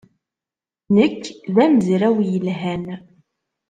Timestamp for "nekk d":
0.95-1.55